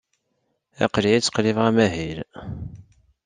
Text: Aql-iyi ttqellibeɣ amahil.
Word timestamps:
Aql-iyi 0.85 1.19
ttqellibeɣ 1.21 1.65
amahil. 1.69 2.19